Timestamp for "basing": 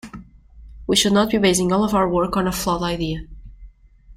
1.37-1.71